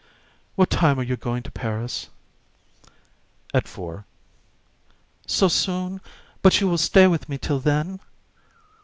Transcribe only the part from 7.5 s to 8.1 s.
then?"